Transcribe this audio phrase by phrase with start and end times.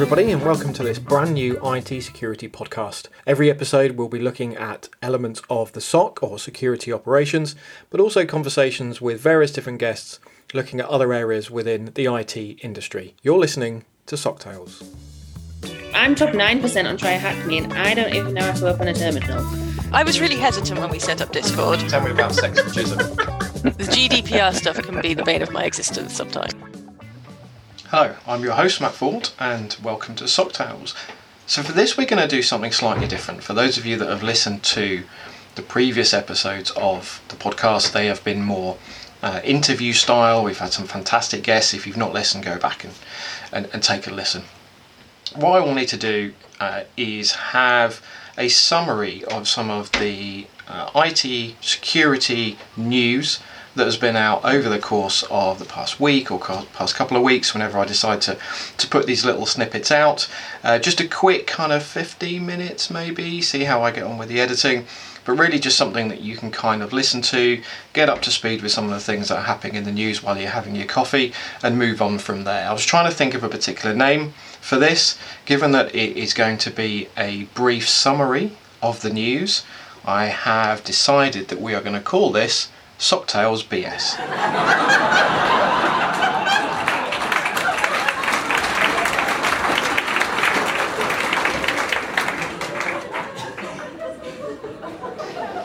[0.00, 3.08] everybody, and welcome to this brand new IT security podcast.
[3.26, 7.56] Every episode, we'll be looking at elements of the SOC or security operations,
[7.90, 10.20] but also conversations with various different guests
[10.54, 13.16] looking at other areas within the IT industry.
[13.22, 14.84] You're listening to SOC Tales.
[15.92, 19.44] I'm top 9% on TryHackMe, and I don't even know how to open a terminal.
[19.92, 21.80] I was really hesitant when we set up Discord.
[21.88, 23.34] Tell me about sexism.
[23.58, 26.54] The GDPR stuff can be the bane of my existence sometimes.
[27.90, 30.94] Hello, I'm your host Matt Ford, and welcome to SOC Tales.
[31.46, 33.42] So for this, we're going to do something slightly different.
[33.42, 35.04] For those of you that have listened to
[35.54, 38.76] the previous episodes of the podcast, they have been more
[39.22, 40.44] uh, interview style.
[40.44, 41.72] We've had some fantastic guests.
[41.72, 42.92] If you've not listened, go back and,
[43.52, 44.42] and, and take a listen.
[45.34, 48.02] What I wanted to do uh, is have
[48.36, 53.38] a summary of some of the uh, IT security news
[53.78, 57.22] that has been out over the course of the past week or past couple of
[57.22, 58.36] weeks whenever I decide to,
[58.76, 60.28] to put these little snippets out.
[60.62, 64.28] Uh, just a quick kind of 15 minutes maybe, see how I get on with
[64.28, 64.86] the editing,
[65.24, 67.62] but really just something that you can kind of listen to,
[67.92, 70.22] get up to speed with some of the things that are happening in the news
[70.22, 72.68] while you're having your coffee, and move on from there.
[72.68, 76.34] I was trying to think of a particular name for this, given that it is
[76.34, 79.64] going to be a brief summary of the news.
[80.04, 82.68] I have decided that we are going to call this
[82.98, 84.16] SOC Tales BS.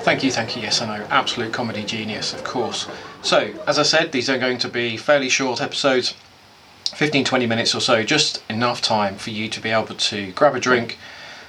[0.03, 0.61] Thank you, thank you.
[0.61, 1.05] Yes, I know.
[1.09, 2.87] Absolute comedy genius, of course.
[3.23, 6.13] So, as I said, these are going to be fairly short episodes
[6.95, 10.55] 15 20 minutes or so, just enough time for you to be able to grab
[10.55, 10.99] a drink,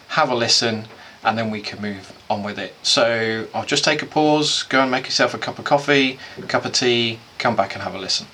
[0.08, 0.86] have a listen,
[1.24, 2.74] and then we can move on with it.
[2.82, 6.42] So I'll just take a pause, go and make yourself a cup of coffee, a
[6.42, 8.26] cup of tea, come back and have a listen.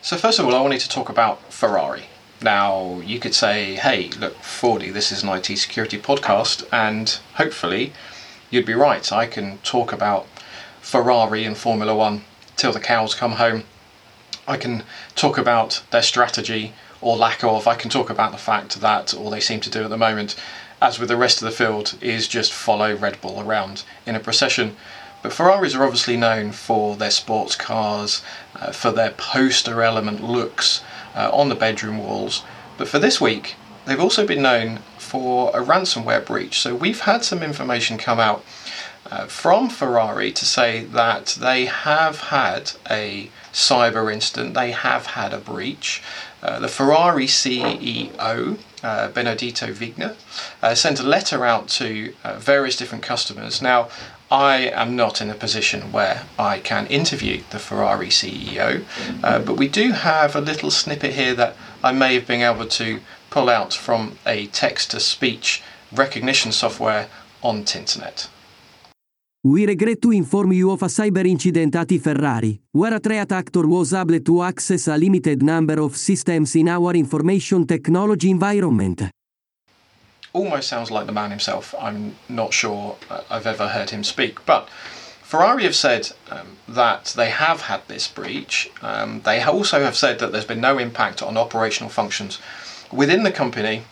[0.00, 2.04] So first of all, I wanted to talk about Ferrari.
[2.40, 7.92] Now, you could say, hey, look, Fordy, this is an IT security podcast, and hopefully
[8.50, 9.10] you'd be right.
[9.12, 10.26] I can talk about
[10.80, 12.24] Ferrari and Formula One
[12.56, 13.64] till the cows come home.
[14.46, 17.66] I can talk about their strategy or lack of.
[17.66, 20.34] I can talk about the fact that all they seem to do at the moment,
[20.80, 24.20] as with the rest of the field, is just follow Red Bull around in a
[24.20, 24.76] procession.
[25.22, 28.22] But Ferraris are obviously known for their sports cars,
[28.56, 30.82] uh, for their poster element looks
[31.14, 32.42] uh, on the bedroom walls.
[32.76, 36.60] But for this week, they've also been known for a ransomware breach.
[36.60, 38.44] So we've had some information come out
[39.10, 45.32] uh, from Ferrari to say that they have had a cyber incident, they have had
[45.32, 46.02] a breach.
[46.42, 50.14] Uh, the Ferrari CEO, uh, Benedetto Vigna,
[50.62, 53.62] uh, sent a letter out to uh, various different customers.
[53.62, 53.88] Now,
[54.30, 58.84] I am not in a position where I can interview the Ferrari CEO,
[59.24, 62.66] uh, but we do have a little snippet here that I may have been able
[62.66, 63.00] to
[63.38, 65.62] pull out from a text to speech
[65.92, 67.06] recognition software
[67.40, 68.28] on Tinternet.
[69.44, 73.64] We regret to inform you of a cyber incident at Ferrari, where a threat actor
[73.68, 79.02] was able to access a limited number of systems in our information technology environment
[80.34, 81.74] almost sounds like the man himself.
[81.80, 84.44] I'm not sure uh, I've ever heard him speak.
[84.46, 84.68] But
[85.22, 88.70] Ferrari have said um, that they have had this breach.
[88.82, 92.38] Um, they also have said that there's been no impact on operational functions
[92.92, 93.82] within the company,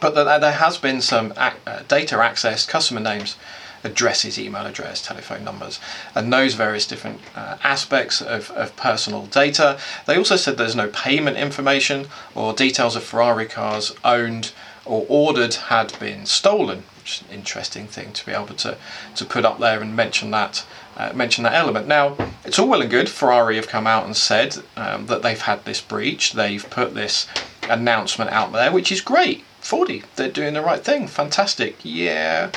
[0.00, 1.52] but that there has been some uh,
[1.88, 3.36] data access, customer names,
[3.82, 5.80] addresses, email address, telephone numbers,
[6.14, 9.78] and those various different uh, aspects of, of personal data.
[10.06, 14.52] They also said there's no payment information or details of Ferrari cars owned
[14.84, 18.76] or ordered had been stolen, which is an interesting thing to be able to,
[19.14, 20.64] to put up there and mention that
[20.96, 21.86] uh, mention that element.
[21.86, 23.08] Now, it's all well and good.
[23.08, 26.32] Ferrari have come out and said um, that they've had this breach.
[26.32, 27.26] They've put this
[27.70, 29.44] announcement out there, which is great.
[29.60, 31.06] Fordy, they're doing the right thing.
[31.06, 31.76] Fantastic.
[31.82, 32.50] Yeah,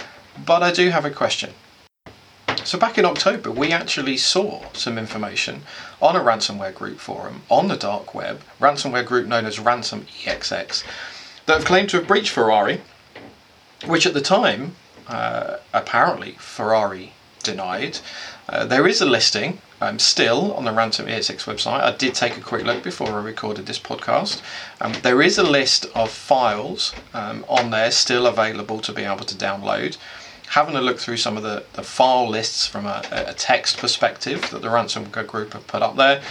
[0.45, 1.51] but I do have a question.
[2.63, 5.63] So back in October, we actually saw some information
[6.01, 10.83] on a ransomware group forum on the dark web, ransomware group known as Ransom EXX,
[11.45, 12.81] that have claimed to have breached Ferrari,
[13.85, 14.75] which at the time,
[15.07, 17.13] uh, apparently, Ferrari
[17.43, 17.99] denied.
[18.47, 21.81] Uh, there is a listing um, still on the Ransom EXX website.
[21.81, 24.41] I did take a quick look before I recorded this podcast.
[24.79, 29.25] Um, there is a list of files um, on there still available to be able
[29.25, 29.97] to download.
[30.51, 34.49] Having a look through some of the, the file lists from a, a text perspective
[34.51, 36.21] that the ransomware group have put up there,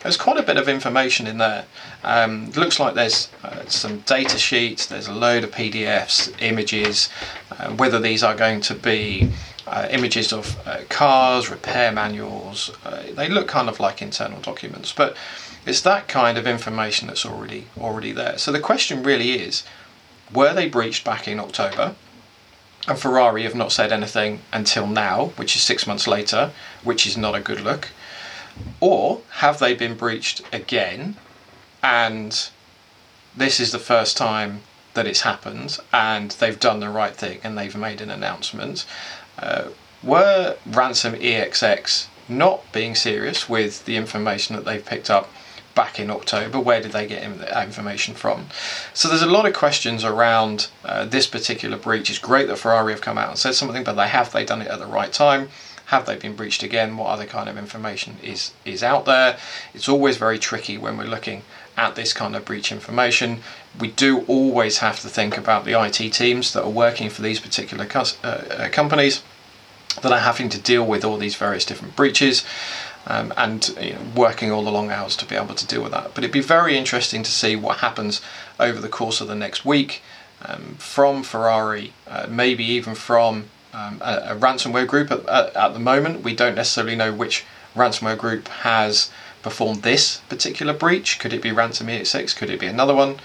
[0.00, 1.66] there's quite a bit of information in there.
[2.02, 7.10] Um, looks like there's uh, some data sheets, there's a load of PDFs, images,
[7.50, 9.30] uh, whether these are going to be
[9.66, 12.70] uh, images of uh, cars, repair manuals.
[12.84, 15.16] Uh, they look kind of like internal documents, but
[15.64, 18.38] it's that kind of information that's already already there.
[18.38, 19.62] So the question really is,
[20.32, 21.94] were they breached back in October?
[22.88, 26.50] And Ferrari have not said anything until now, which is six months later,
[26.82, 27.90] which is not a good look.
[28.80, 31.16] Or have they been breached again
[31.82, 32.48] and
[33.36, 34.62] this is the first time
[34.94, 38.84] that it's happened and they've done the right thing and they've made an announcement?
[39.38, 39.68] Uh,
[40.02, 45.30] were Ransom EXX not being serious with the information that they've picked up
[45.74, 46.60] back in October.
[46.60, 48.46] Where did they get that information from?
[48.92, 52.10] So there's a lot of questions around uh, this particular breach.
[52.10, 54.62] It's great that Ferrari have come out and said something, but they have they done
[54.62, 55.48] it at the right time?
[55.86, 56.96] Have they been breached again?
[56.96, 59.36] What other kind of information is is out there?
[59.74, 61.42] It's always very tricky when we're looking
[61.76, 63.40] at this kind of breach information.
[63.78, 67.40] We do always have to think about the IT teams that are working for these
[67.40, 69.22] particular uh, uh, companies
[70.02, 72.44] that are having to deal with all these various different breaches.
[73.04, 75.90] Um, and you know, working all the long hours to be able to deal with
[75.90, 76.14] that.
[76.14, 78.20] But it'd be very interesting to see what happens
[78.60, 80.02] over the course of the next week
[80.44, 85.10] um, from Ferrari, uh, maybe even from um, a, a, ransomware group.
[85.10, 89.10] At, at, at, the moment, we don't necessarily know which ransomware group has
[89.42, 91.18] performed this particular breach.
[91.18, 92.36] Could it be Ransom EXX?
[92.36, 93.16] Could it be another one?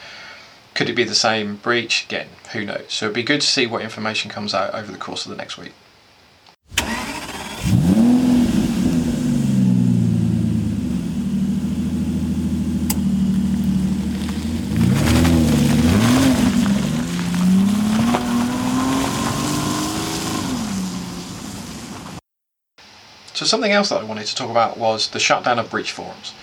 [0.74, 2.06] Could it be the same breach?
[2.06, 2.86] Again, who knows?
[2.90, 5.38] So it'd be good to see what information comes out over the course of the
[5.38, 5.74] next week.
[23.50, 26.34] Something else that I wanted to talk about was the shutdown of breach forums.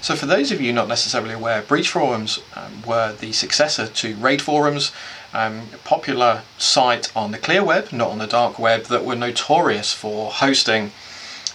[0.00, 4.16] So for those of you not necessarily aware, breach forums um, were the successor to
[4.16, 4.92] raid forums,
[5.34, 9.14] um, a popular site on the clear web, not on the dark web, that were
[9.14, 10.92] notorious for hosting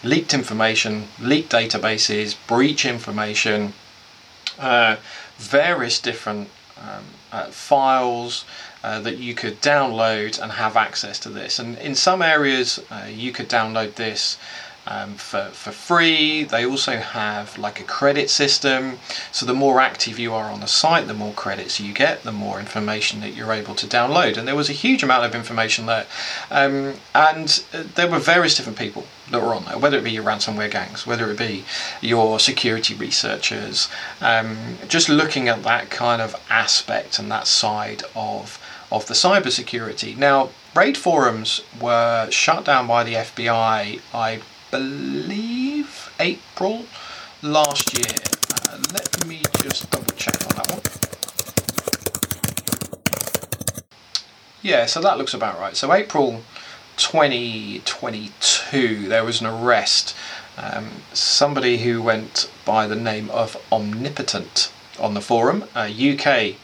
[0.03, 3.73] leaked information, leaked databases, breach information,
[4.59, 4.97] uh,
[5.37, 8.45] various different um, uh, files
[8.83, 11.57] uh, that you could download and have access to this.
[11.57, 14.37] And in some areas, uh, you could download this
[14.87, 16.43] um, for, for free.
[16.43, 18.99] They also have like a credit system.
[19.31, 22.31] So the more active you are on the site, the more credits you get, the
[22.31, 24.37] more information that you're able to download.
[24.37, 26.05] And there was a huge amount of information there.
[26.51, 30.11] Um, and uh, there were various different people that were on there, whether it be
[30.11, 31.65] your ransomware gangs, whether it be
[32.01, 33.89] your security researchers,
[34.21, 38.59] um, just looking at that kind of aspect and that side of
[38.91, 40.15] of the cybersecurity.
[40.15, 44.41] Now, raid forums were shut down by the FBI, I
[44.71, 46.85] believe April
[47.41, 48.17] last year.
[48.53, 50.81] Uh, let me just double check on that one.
[54.61, 55.75] Yeah, so that looks about right.
[55.75, 56.41] So April
[56.97, 60.15] 2022, there was an arrest.
[60.57, 66.55] Um, somebody who went by the name of Omnipotent on the forum, a UK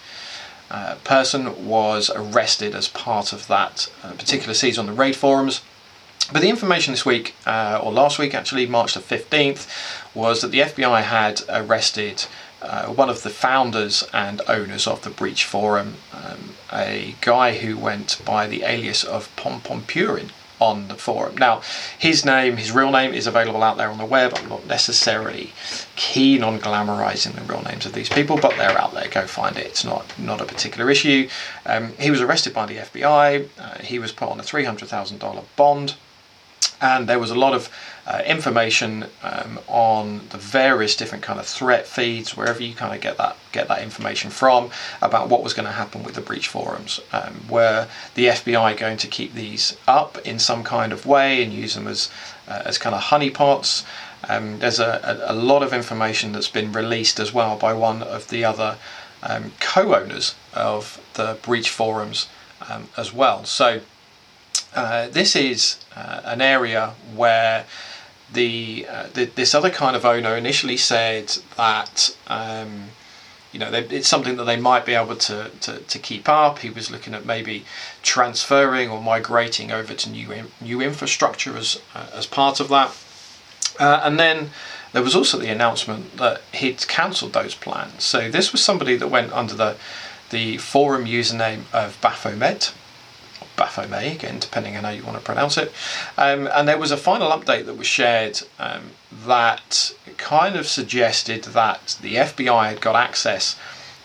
[0.72, 5.62] uh, person was arrested as part of that uh, particular siege on the raid forums.
[6.32, 9.68] But the information this week, uh, or last week actually, March the 15th,
[10.14, 12.26] was that the FBI had arrested
[12.62, 17.78] uh, one of the founders and owners of the Breach Forum, um, a guy who
[17.78, 21.36] went by the alias of Pompompurin on the forum.
[21.38, 21.62] Now,
[21.98, 24.34] his name, his real name, is available out there on the web.
[24.36, 25.52] I'm not necessarily
[25.96, 29.08] keen on glamorizing the real names of these people, but they're out there.
[29.10, 29.66] Go find it.
[29.66, 31.28] It's not not a particular issue.
[31.66, 33.50] Um, he was arrested by the FBI.
[33.58, 35.96] Uh, he was put on a three hundred thousand dollar bond
[36.82, 37.70] and there was a lot of
[38.08, 43.02] uh, information um, on the various different kind of threat feeds wherever you kind of
[43.02, 44.70] get that get that information from
[45.02, 47.00] about what was going to happen with the breach forums.
[47.14, 51.54] Um, were the FBI going to keep these up in some kind of way and
[51.54, 52.10] use them as
[52.48, 53.86] uh, as kind of honeypots
[54.28, 58.30] um, there's a, a, lot of information that's been released as well by one of
[58.30, 58.78] the other
[59.24, 62.28] um, co-owners of the breach forums
[62.70, 63.46] um, as well.
[63.46, 63.82] So
[64.76, 67.66] uh, this is uh, an area where
[68.32, 72.86] the, uh, the, this other kind of owner initially said that um,
[73.52, 76.60] you know they, it's something that they might be able to, to, to, keep up.
[76.60, 77.66] He was looking at maybe
[78.02, 82.96] transferring or migrating over to new new infrastructure as uh, as part of that.
[83.78, 84.52] And then
[84.94, 88.04] there was also the announcement that he'd cancelled those plans.
[88.04, 89.76] So this was somebody that went under the
[90.30, 92.74] the forum username of Baphomet,
[93.72, 95.72] Baphomet, again, depending on how you want to pronounce it.
[96.18, 98.92] Um, and there was a final update that was shared um,
[99.26, 103.58] that kind of suggested that the FBI had got access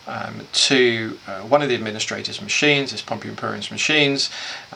[0.07, 4.29] um, to uh, one of the administrator's machines, this Pompompurin's machines,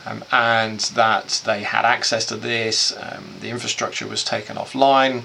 [0.04, 2.94] um, and that they had access to this.
[2.94, 5.22] Um, the infrastructure was taken offline,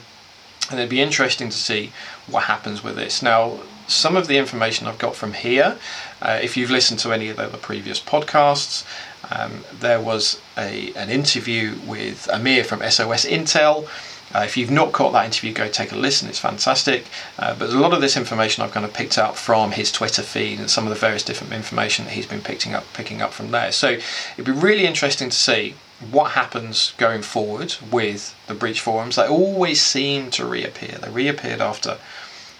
[0.69, 1.91] and it'd be interesting to see
[2.25, 3.21] what happens with this.
[3.21, 5.77] Now, some of the information I've got from here,
[6.21, 8.85] uh, if you've listened to any of the previous podcasts,
[9.31, 13.87] um, there was a, an interview with Amir from SOS Intel.
[14.33, 16.27] Uh, if you've not caught that interview, go take a listen.
[16.27, 17.05] It's fantastic.
[17.39, 20.21] Uh, but a lot of this information I've kind of picked up from his Twitter
[20.21, 23.31] feed and some of the various different information that he's been picking up, picking up
[23.31, 23.71] from there.
[23.71, 23.91] So
[24.33, 25.75] it'd be really interesting to see
[26.11, 29.15] what happens going forward with the breach forums.
[29.15, 30.97] They always seem to reappear.
[31.01, 31.97] They reappeared after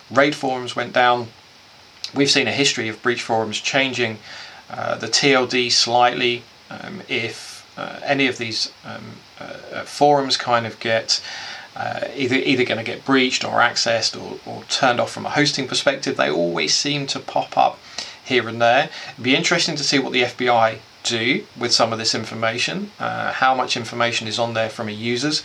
[0.09, 1.27] raid forums went down.
[2.15, 4.19] We've seen a history of breach forums changing
[4.69, 9.03] uh, the TLD slightly um, if uh, any of these um,
[9.39, 11.21] uh, forums kind of get
[11.75, 15.29] uh, either either going to get breached or accessed or, or turned off from a
[15.29, 16.17] hosting perspective.
[16.17, 17.79] They always seem to pop up
[18.23, 18.89] here and there.
[19.13, 23.31] It'd be interesting to see what the FBI do with some of this information, uh,
[23.31, 25.43] how much information is on there from a user's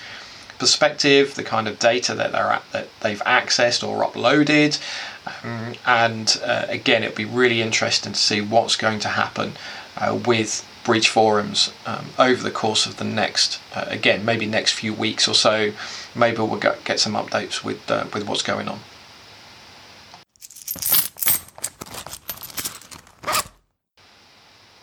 [0.58, 4.80] perspective, the kind of data that they're at, that they've accessed or uploaded,
[5.26, 9.52] um, and uh, again, it'd be really interesting to see what's going to happen
[9.96, 14.72] uh, with breach forums um, over the course of the next, uh, again, maybe next
[14.72, 15.72] few weeks or so.
[16.14, 18.80] Maybe we'll get, some updates with uh, with what's going on.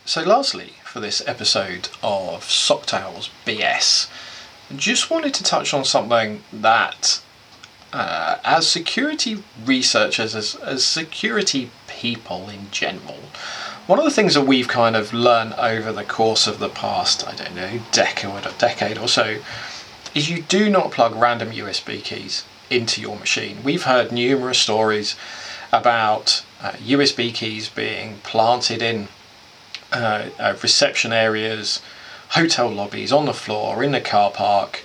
[0.06, 4.10] So, lastly, for this episode of SOC Tales BS,
[4.76, 7.22] just wanted to touch on something that,
[7.94, 13.20] uh, as security researchers, as, as security people in general,
[13.90, 17.28] one of the things that we've kind of learned over the course of the past,
[17.28, 19.40] I don't know, decade, decade or so,
[20.14, 23.64] is you do not plug random USB keys into your machine.
[23.64, 25.16] We've heard numerous stories
[25.74, 29.08] about uh, USB keys being planted in
[29.92, 31.82] uh, uh, reception areas,
[32.30, 34.84] hotel lobbies, on the floor, in the car park.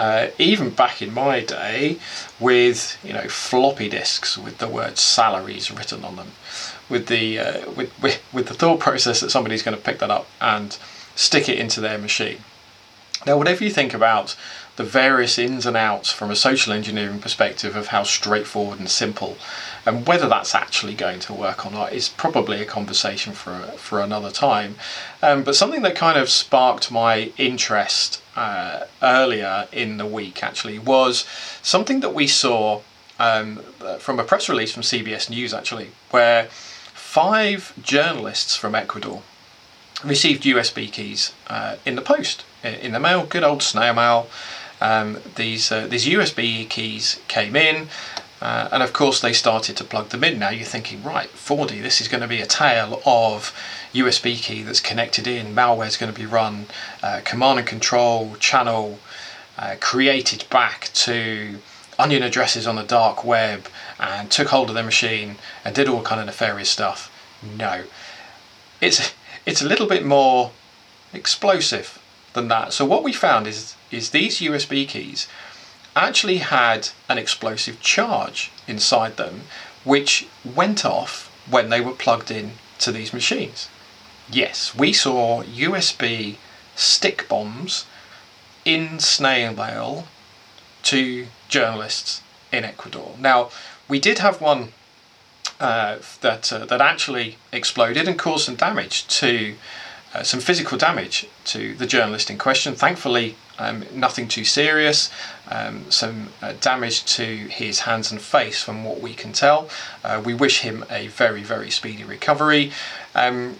[0.00, 1.98] Uh, even back in my day,
[2.40, 6.28] with you know floppy disks with the word salaries written on them,
[6.88, 10.10] with the uh, with, with with the thought process that somebody's going to pick that
[10.10, 10.78] up and
[11.14, 12.38] stick it into their machine.
[13.26, 14.34] Now, whatever you think about
[14.76, 19.36] the various ins and outs from a social engineering perspective of how straightforward and simple
[19.84, 24.00] and whether that's actually going to work or not is probably a conversation for for
[24.00, 24.76] another time.
[25.22, 30.78] Um, but something that kind of sparked my interest uh, earlier in the week actually
[30.78, 31.26] was
[31.62, 32.80] something that we saw
[33.18, 33.56] um,
[33.98, 39.22] from a press release from CBS News actually, where five journalists from Ecuador
[40.02, 44.28] received USB keys uh, in the post, in the mail, good old snail mail.
[44.80, 47.88] Um, these uh, these USB keys came in,
[48.40, 50.38] uh, and of course they started to plug them in.
[50.38, 53.54] Now you're thinking, right, Fordy, this is going to be a tale of
[53.92, 55.54] USB key that's connected in.
[55.54, 56.66] Malware is going to be run,
[57.02, 58.98] uh, command and control channel
[59.58, 61.58] uh, created back to
[61.98, 66.02] onion addresses on the dark web and took hold of their machine and did all
[66.02, 67.12] kind of nefarious stuff.
[67.42, 67.84] No,
[68.80, 69.12] it's
[69.44, 70.52] it's a little bit more
[71.12, 71.99] explosive
[72.32, 72.72] than that.
[72.72, 75.28] So what we found is is these USB keys
[75.96, 79.42] actually had an explosive charge inside them
[79.84, 83.68] which went off when they were plugged in to these machines.
[84.30, 86.36] Yes, we saw USB
[86.76, 87.86] stick bombs
[88.64, 90.06] in snail mail
[90.84, 92.22] to journalists
[92.52, 93.16] in Ecuador.
[93.18, 93.50] Now,
[93.88, 94.72] we did have one
[95.58, 99.56] uh, that uh, that actually exploded and caused some damage to
[100.12, 102.74] uh, some physical damage to the journalist in question.
[102.74, 105.10] Thankfully, um, nothing too serious.
[105.48, 109.68] Um, some uh, damage to his hands and face, from what we can tell.
[110.02, 112.72] Uh, we wish him a very, very speedy recovery.
[113.14, 113.56] Um,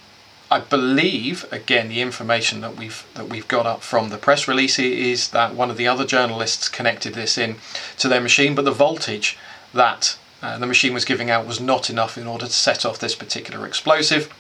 [0.51, 4.81] I believe, again, the information that we've that we've got up from the press release
[4.81, 7.57] is that one of the other journalists connected this in
[7.99, 9.39] to their machine, but the voltage
[9.73, 12.99] that uh, the machine was giving out was not enough in order to set off
[12.99, 14.33] this particular explosive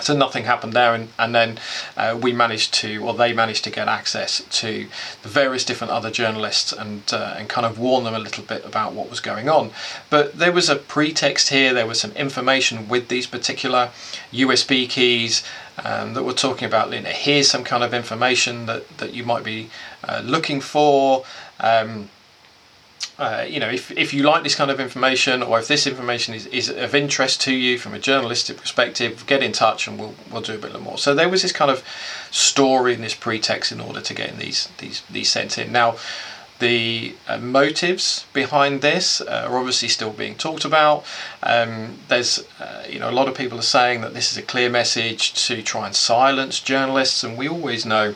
[0.00, 1.58] so nothing happened there and, and then
[1.96, 4.86] uh, we managed to or they managed to get access to
[5.22, 8.64] the various different other journalists and uh, and kind of warn them a little bit
[8.64, 9.70] about what was going on.
[10.10, 13.90] But there was a pretext here there was some information with these particular
[14.32, 15.42] USB keys
[15.84, 19.24] um, that we're talking about you know, here's some kind of information that, that you
[19.24, 19.70] might be
[20.04, 21.24] uh, looking for.
[21.60, 22.08] Um,
[23.18, 26.34] uh, you know, if, if you like this kind of information or if this information
[26.34, 30.14] is, is of interest to you from a journalistic perspective, get in touch and we'll,
[30.30, 30.98] we'll do a bit more.
[30.98, 31.82] So there was this kind of
[32.30, 35.72] story and this pretext in order to get these, these, these sent in.
[35.72, 35.96] Now,
[36.60, 41.04] the uh, motives behind this uh, are obviously still being talked about.
[41.42, 44.42] Um, there's, uh, you know, a lot of people are saying that this is a
[44.42, 48.14] clear message to try and silence journalists, and we always know,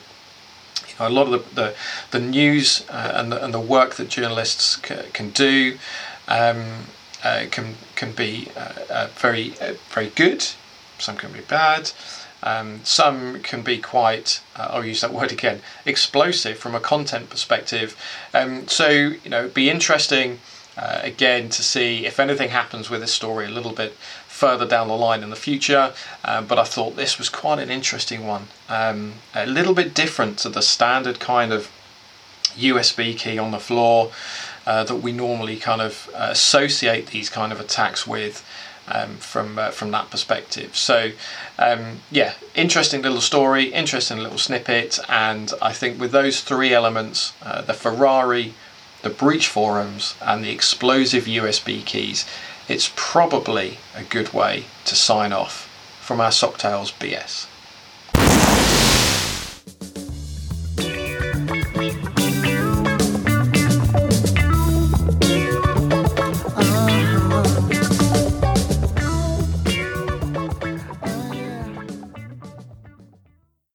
[0.92, 1.74] you know, a lot of the the,
[2.10, 5.78] the news uh, and the, and the work that journalists c- can do
[6.28, 6.86] um,
[7.24, 9.54] uh, can can be uh, very
[9.90, 10.46] very good.
[10.98, 11.90] Some can be bad.
[12.44, 17.30] Um, some can be quite, uh, I'll use that word again, explosive from a content
[17.30, 17.96] perspective.
[18.34, 20.40] Um, so, you know, be interesting
[20.76, 23.96] uh, again to see if anything happens with this story a little bit
[24.42, 25.94] further down the line in the future.
[26.24, 30.36] Um, but I thought this was quite an interesting one, um, a little bit different
[30.38, 31.70] to the standard kind of
[32.56, 34.10] USB key on the floor
[34.66, 38.44] uh, that we normally kind of uh, associate these kind of attacks with
[38.88, 40.76] um, from uh, from that perspective.
[40.76, 41.12] So
[41.56, 47.32] um, yeah, interesting little story, interesting little snippet, and I think with those three elements,
[47.42, 48.54] uh, the Ferrari,
[49.02, 52.26] the breach forums, and the explosive USB keys,
[52.68, 55.68] it's probably a good way to sign off
[56.00, 57.46] from our SOC Tales BS.